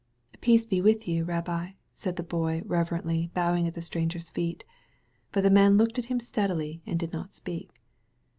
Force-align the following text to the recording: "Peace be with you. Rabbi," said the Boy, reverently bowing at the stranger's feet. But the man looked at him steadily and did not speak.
"Peace 0.39 0.65
be 0.65 0.81
with 0.81 1.07
you. 1.07 1.23
Rabbi," 1.25 1.73
said 1.93 2.15
the 2.15 2.23
Boy, 2.23 2.63
reverently 2.65 3.29
bowing 3.35 3.67
at 3.67 3.75
the 3.75 3.83
stranger's 3.83 4.31
feet. 4.31 4.63
But 5.31 5.41
the 5.41 5.51
man 5.51 5.77
looked 5.77 5.99
at 5.99 6.05
him 6.05 6.19
steadily 6.19 6.81
and 6.87 6.97
did 6.97 7.13
not 7.13 7.35
speak. 7.35 7.79